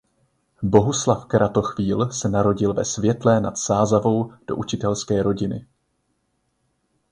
[0.63, 5.65] Bohuslav Kratochvíl se narodil ve Světlé nad Sázavou do učitelské rodiny.